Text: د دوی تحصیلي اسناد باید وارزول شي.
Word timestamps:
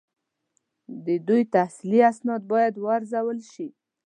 د 1.05 1.07
دوی 1.27 1.43
تحصیلي 1.53 1.99
اسناد 2.11 2.41
باید 2.53 2.73
وارزول 2.85 3.39
شي. 3.51 3.67